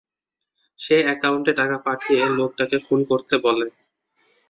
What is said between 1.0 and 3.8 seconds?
অ্যাকাউন্টে টাকা পাঠিয়ে লোকটাকে খুন করতে বলে।